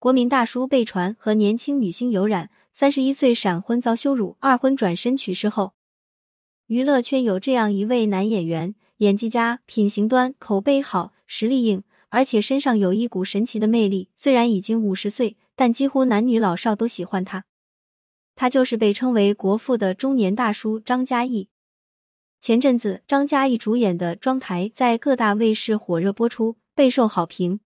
[0.00, 5.72] 国民大叔被传和年轻女星有染，三十一岁闪婚遭羞辱，二婚转身去世后，
[6.68, 14.08] 娱乐圈有这样一位男演员，演技佳，品行端，口碑好，实力硬，而且身上有一股神奇的魅力。
[14.14, 17.46] 虽然已经五十岁，但几乎男女老少都喜欢他。
[18.36, 21.48] 他就是被称为国父的中年大叔张嘉译。
[22.40, 27.58] 前阵子，张嘉译主演的《妆台》在各大卫视火热播出，备受好评。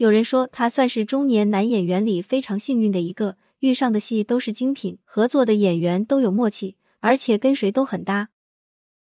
[0.00, 8.30] 有人说，他算是中年男演员里非常幸运的一个，遇上的戏都是精品，合作的演员都有默契，而且跟谁都很搭。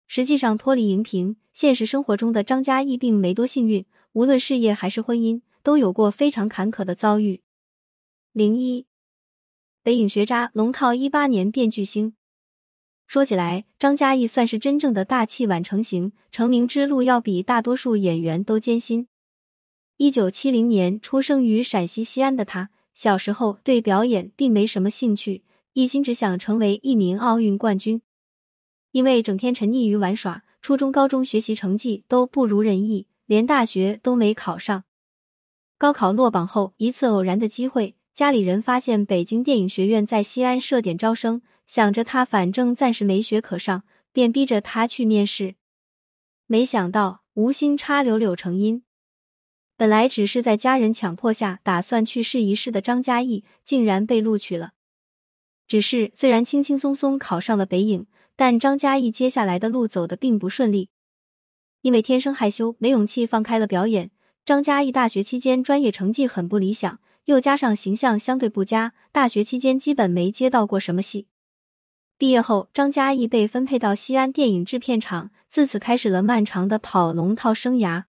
[0.06, 3.84] 实际上，脱离荧屏，现实生活中的张嘉译并没多幸运，
[4.14, 7.42] 无论事业还是婚姻，都有过非常坎坷的遭遇。
[8.32, 8.86] 零一。
[9.82, 12.14] 北影学渣，龙套一八年变巨星。
[13.08, 19.08] 说起来，张嘉译算是真正的大器晚成型，成名之路要比大多数演员都艰辛。
[19.98, 28.02] 一九七零年出生于陕西西安的他，小时候对表演并没什么兴趣，一心只想成为一名奥运冠军。
[28.92, 34.84] 因为整天沉溺于玩耍，初中、高中学习成绩都不如人意，连大学都没考上。
[35.78, 37.96] 高考落榜后，一次偶然的机会。
[38.14, 45.56] 家里人发现北京电影学院在西安设点招生，想着他反正暂时没学可上，便逼着他去面试。
[46.48, 48.84] 没想到无心插柳柳成荫，
[49.78, 54.72] 本来只是在家人强迫下打算去试一试的张嘉译，竟然被录取了。
[55.68, 60.90] 只是虽然轻轻松松考上了北影，但张嘉译接下来的路走的并不顺利，
[61.82, 64.12] 因为天生害羞，没勇气放开了表演。
[64.46, 67.00] 张嘉译大学期间专业成绩很不理想。
[67.26, 71.26] 又加上形象相对不佳，大学期间基本没接到过什么戏。
[72.20, 78.04] 毕业后，张嘉译被分配到西安电影制片厂，自此开始了漫长的跑龙套生涯。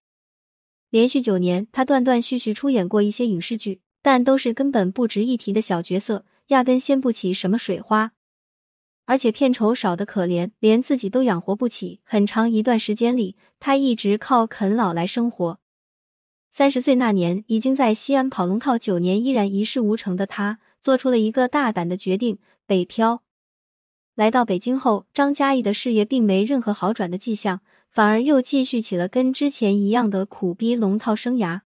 [0.89, 8.13] 连续九年，他断断续续出演过一些影视剧，但都是根本不值一提的小角色，压根掀不起什么水花，
[9.05, 11.99] 而且片酬少的可怜，连自己都养活不起。
[12.03, 15.59] 很长一段时间里，他一直靠啃老来生活。
[16.49, 23.23] 三十岁那年，已经在西安跑龙套九年，依然一事无成的他，做出了一个大胆的决定：北漂。
[24.15, 27.61] 来到北京后，张嘉译的事业并没任何好转的迹象，
[27.91, 31.61] 反而又继续起了跟之前一样的苦逼龙套生涯。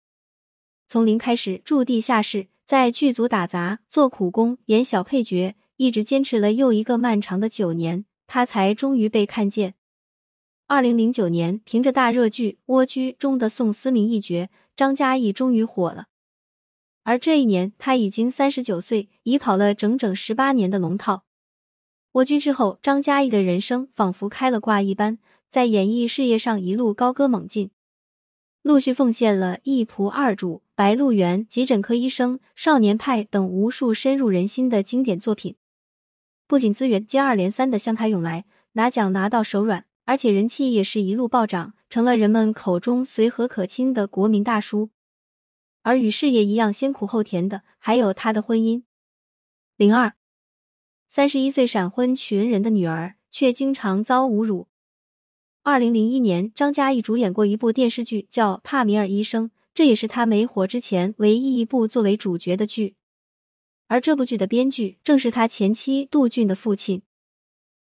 [0.87, 9.75] 从零开始住地下室，在剧组打杂、做苦工、演小配角，一直坚持了又一个漫长的九年，他才终于被看见。
[10.67, 14.49] 二零零九年，凭着大热剧《蜗居》中的宋思明一角。
[14.75, 16.05] 张嘉译终于火了，
[17.03, 21.25] 而这一年他已经三十九岁，已跑了整整十八年的龙套。
[22.13, 27.71] 蜗居之后，张嘉译的人生仿佛开了挂一般，在演艺事业上一路高歌猛进，
[28.61, 35.55] 陆续奉献了《一仆二主》《白鹿原》《急诊科医生》《少年派》等无数深入人心的经典作品。
[36.47, 41.73] 不仅资源接二连三的向他涌来，拿奖拿到手软，而且人气也是一路暴涨。
[41.89, 44.91] 成了人们口中随和可亲的国民大叔，
[45.81, 48.83] 而与事业一样先苦后甜的，还有他的婚姻。
[49.75, 50.13] 零二，
[51.07, 54.67] 三十一岁闪婚娶恩人的女儿，却经常遭侮辱。
[55.69, 62.95] 二零零一年，张嘉译主演过一部电视剧，叫《帕米尔医生》，这也是他没火之前唯一一部作为主角的剧。
[63.85, 67.03] 而这部剧的编剧正是他前妻杜俊的父亲。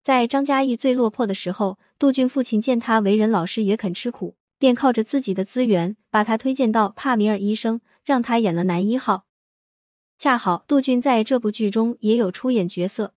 [0.04, 9.24] 在张嘉译最落魄的时候，杜俊父亲见他为人老实，也肯吃苦，便靠着自己的资源把他推荐到帕米尔医生，让他演了男一号。
[10.16, 13.14] 恰好杜俊在这部剧中也有出演角色。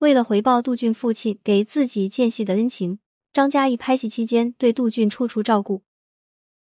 [0.00, 2.98] 为了回报杜俊父亲给自己间戏的恩情，
[3.32, 5.82] 张嘉译拍戏期间对杜俊处处照顾。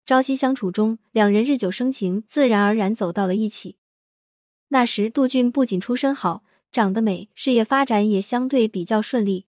[0.04, 3.76] 朝夕相处中，两人日久生情，自然而然走到了一起。
[4.68, 6.44] 那时杜俊不仅出身好。
[6.72, 9.46] 长得美，事业发展也相对比较顺利，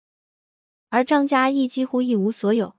[0.88, 2.76] 而张嘉译几乎一无所有，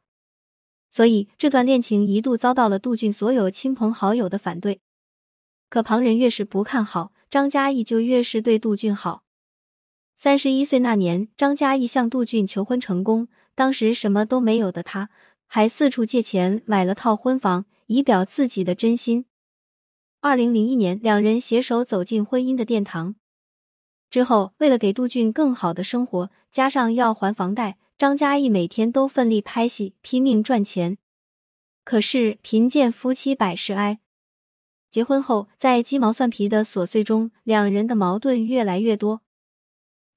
[0.89, 4.81] 所以这段恋情一度遭到了杜俊所有亲朋好友的反对。
[5.69, 9.23] 可旁人越是不看好，张嘉译就越是对杜俊好。
[10.17, 15.09] 三十一岁那年，张嘉译向杜俊求婚成功，当时什么都没有的他，
[15.47, 19.25] 还四处借钱买了套婚房，以表自己的真心。
[20.19, 23.15] 二零零一年，两人携手走进婚姻的殿堂。
[24.09, 30.97] 之后，为了给杜俊更好的生活，加上要还房贷，张嘉译每天都奋力拍戏，拼命赚钱。
[31.83, 33.99] 可是贫贱夫妻百事哀，
[34.89, 39.21] 结婚后在鸡毛蒜皮的琐碎中，两人的矛盾越来越多。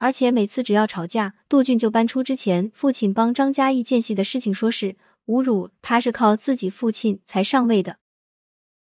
[0.04, 4.96] 而且每次只要吵架，杜俊就搬出之前父亲帮张嘉译间戏的事情，说是
[5.28, 7.96] 侮辱他是靠自己父亲才上位的。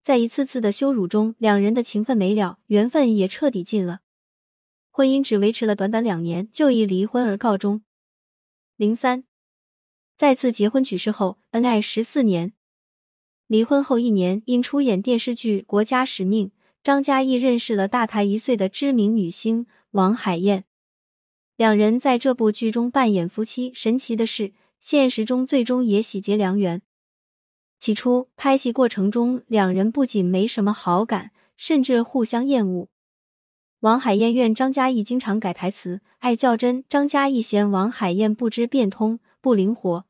[0.00, 3.98] 在一次次的羞辱中，两人的情分没了，缘分也彻底尽了。
[4.92, 7.82] 婚姻只维持了短短两年，就以离婚而告终。
[8.76, 9.24] 零三，
[10.16, 12.52] 再次结婚娶氏后，恩爱十四年。
[13.48, 16.46] 离婚后一年，因出演电视剧《国家使命》，
[16.84, 20.66] 张嘉译认识了大他一岁的知名女星王海燕。
[21.58, 23.72] 两人在这部剧中扮演夫妻。
[23.74, 26.82] 神奇的是，现实中最终也喜结良缘。
[27.80, 32.86] 起初拍戏过程中，两人不仅没什么好感，甚至互相厌恶。
[33.80, 40.04] 王海燕怨张嘉译经常改台词，爱较真；张嘉译嫌王海燕不知变通、不灵活。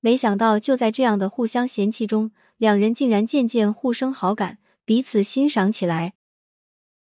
[0.00, 6.12] 没想到，就在这样的互相嫌弃中，两人竟然渐渐互生好感，彼此欣赏起来。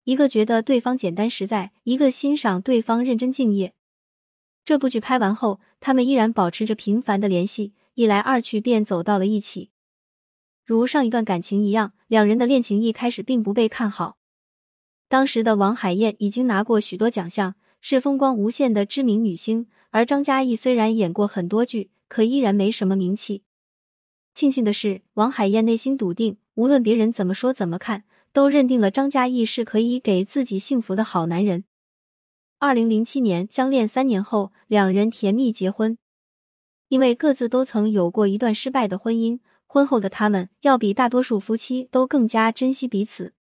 [0.09, 3.75] 一个觉得对方简单实在，一个欣赏对方认真敬业。
[4.65, 7.75] 这部剧拍完后，他们依然保持着频繁的联系。
[7.93, 9.69] 一来二去，便走到了一起。
[10.65, 14.17] 如上一段感情一样，两人的恋情一开始并不被看好。
[15.11, 23.43] 当时的王海燕已经拿过许多奖项，是风光无限的知名女星，而张嘉译虽然演过很多剧，可依然没什么名气。
[24.33, 28.05] 庆幸的是，王海燕内心笃定，无论别人怎么说怎么看，
[28.39, 31.65] 都认定了张嘉译是可以给自己幸福的好男人。
[32.61, 35.99] 二零零七年，相恋三年后，两人甜蜜结婚。
[36.87, 43.33] 因为各自都曾有过一段失败的婚姻，婚后的他们要比大多数夫妻都更加珍惜彼此。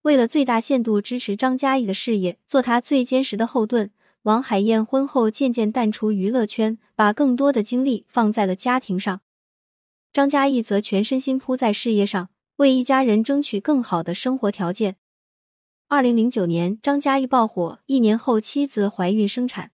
[0.00, 3.90] 为了最大限度支持张嘉译的事业，做他最坚实的后盾，
[4.22, 9.20] 王海燕婚后渐渐淡出娱乐圈，把更多的精力放在了家庭上。
[10.10, 14.96] 张嘉译则全身心扑在事业上，为一家人争取更好的生活条件。
[15.88, 19.72] 二零零九年，张嘉译爆火，一年后妻子怀孕生产。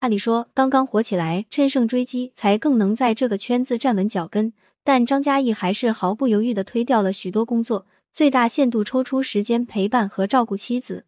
[0.00, 4.52] 按理说，刚刚火起来，趁胜追击才更能在这个圈子站稳脚跟。
[4.82, 11.06] 但张嘉译还是毫不犹豫的推掉了许多工作，最大限度抽出时间陪伴和照顾妻子。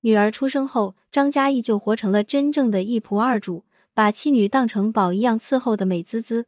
[0.00, 6.46] 女儿出生后，张嘉译就活成了真正的一仆二主，把妻女当成宝一样伺候的美滋滋。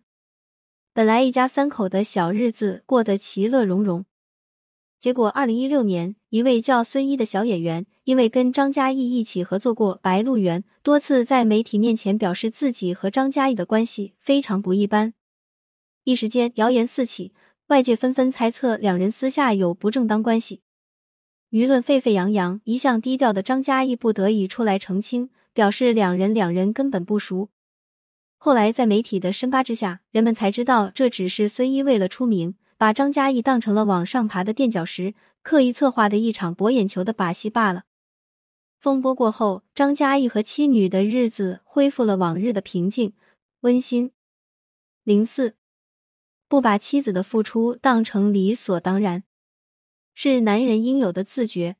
[0.95, 4.05] 本来一家三口的小日子过得其乐融融。
[5.01, 15.15] 结果，二零一六年，一位叫孙一的小演员，因为跟张嘉译一起合作过《白鹿原》，多次在媒体面前表示自己和张嘉译的关系非常不一般。
[16.05, 17.33] 一时间，谣言四起，
[17.69, 20.61] 外界纷纷猜测两人私下有不正当关系，
[21.51, 22.61] 舆论沸沸扬扬。
[22.65, 27.49] 一向低调的张嘉译不得已出来澄清，表示两人两人根本不熟。
[28.45, 32.57] 后来，在媒体的深扒之下，人们才知道这只是孙一为了出名。
[32.77, 37.85] 把张嘉译当成了往上爬的垫脚石，刻意策划的一场博眼球的把戏罢了。
[38.81, 43.13] 风波过后，张嘉译和妻女的日子恢复了往日的平静
[43.61, 44.11] 温馨。
[45.05, 45.55] 零四，
[46.49, 49.23] 不把妻子的付出当成理所当然，
[50.15, 51.77] 是男人应有的自觉。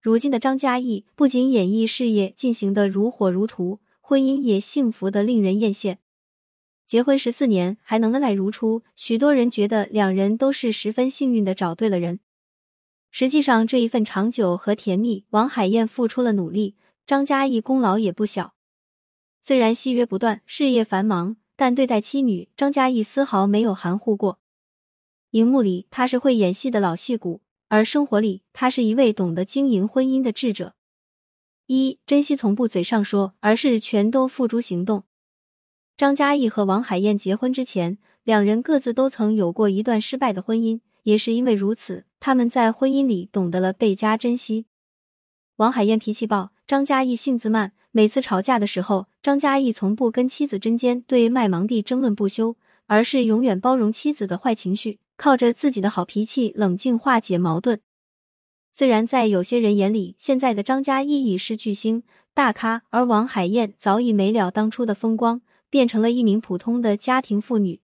[0.00, 5.96] 如今的张嘉译不仅演艺事业进行的如火如荼，婚姻也幸福的令人艳羡。
[6.86, 12.20] 结婚十四年还能恩爱如初，许多人觉得两人都是十分幸运的找对了人。
[13.10, 18.52] 实际上，这一份长久和甜蜜，王海燕付出了努力，张嘉译功劳也不小。
[19.40, 24.38] 虽然戏约不断，事业繁忙，但对待妻女，张嘉译丝毫没有含糊过。
[25.30, 30.74] 荧幕里他是会演戏的老戏骨，而生活里他是一位懂得经营婚姻的智者。
[31.66, 35.04] 一珍惜从不嘴上说，而是全都付诸行动。
[35.96, 44.66] 张嘉译和王海燕结婚之前，两人各自都曾有过一段失败的婚姻，也是因为如此，他们在婚姻里懂得了倍加珍惜。
[45.56, 52.56] 王海燕脾气暴，张嘉译性子慢，每次吵架的时候，张嘉译从不跟妻子针尖对麦芒地争论不休，
[52.86, 57.80] 而是永远包容妻子的坏情绪，靠着自己的好脾气冷静化解矛盾。
[58.74, 62.02] 虽然在有些人眼里，现在的张嘉译已是巨星
[62.34, 65.40] 大咖，而王海燕早已没了当初的风光。
[65.70, 67.80] 变成了一名普通的家庭妇女。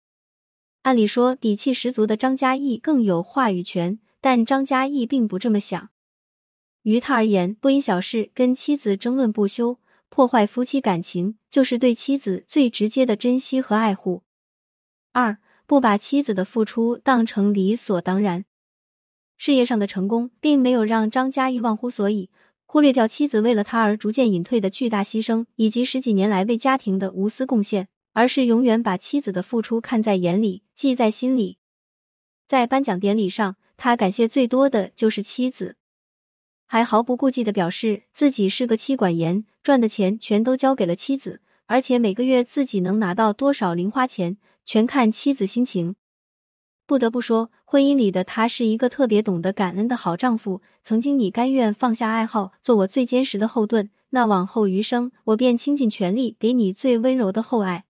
[0.85, 5.91] 按理说，底气十足的张嘉译更有话语权，但张嘉译并不这么想。
[6.85, 14.23] 于他而言，不因小事跟妻子争论不休，破坏夫妻感情，就是对妻子最直接的珍惜和爱护。
[15.13, 15.37] 二，
[15.67, 18.47] 不把妻子的付出当成理所当然。
[19.37, 22.31] 事业上的成功，并没有让张嘉译忘乎所以。
[22.67, 31.59] 忽略掉妻子为了他而逐渐隐退的巨大牺牲，以及十几年来为家庭的无私贡献，而是永远把妻子的付出看在眼里，记在心里。
[32.49, 35.77] 在颁奖典礼上，他感谢最多的就是妻子，
[36.67, 45.95] 还毫不顾忌的表示自己是个妻管严，赚的钱全都交给了妻子，而且每个月自己能拿到多少零花钱，全看妻子心情。
[46.87, 50.61] 不得不说，婚姻里的他是一个特别懂得感恩的好丈夫。
[50.83, 57.87] 曾经你甘愿放下爱好，做我最坚实的后盾，那往后余生，我便倾尽全力给你最温柔的厚爱。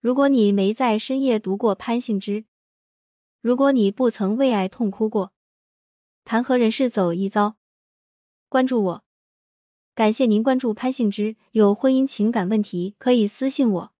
[0.00, 2.44] 如果你没在深夜读过潘幸之，
[3.40, 5.32] 如果你不曾为爱痛哭过，
[6.24, 7.56] 谈何人世走一遭？
[8.48, 9.04] 关注我，
[9.96, 11.34] 感谢您关注潘幸之。
[11.50, 13.95] 有婚姻情感问题可以私信我。